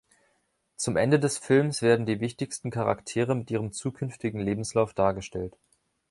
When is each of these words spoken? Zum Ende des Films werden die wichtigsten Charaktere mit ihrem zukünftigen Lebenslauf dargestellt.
Zum 0.77 0.97
Ende 0.97 1.19
des 1.19 1.37
Films 1.37 1.83
werden 1.83 2.07
die 2.07 2.21
wichtigsten 2.21 2.71
Charaktere 2.71 3.35
mit 3.35 3.51
ihrem 3.51 3.71
zukünftigen 3.71 4.39
Lebenslauf 4.41 4.95
dargestellt. 4.95 5.55